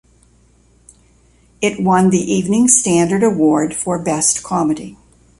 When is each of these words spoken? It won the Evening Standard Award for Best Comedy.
It 1.61 1.79
won 1.79 2.09
the 2.09 2.17
Evening 2.17 2.67
Standard 2.69 3.21
Award 3.21 3.75
for 3.75 4.01
Best 4.03 4.41
Comedy. 4.41 4.97